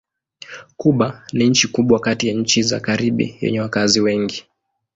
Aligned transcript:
Kuba 0.77 1.25
ni 1.33 1.49
nchi 1.49 1.67
kubwa 1.67 1.99
kati 1.99 2.27
ya 2.27 2.33
nchi 2.33 2.63
za 2.63 2.79
Karibi 2.79 3.35
yenye 3.41 3.59
wakazi 3.61 4.01
wengi. 4.01 4.45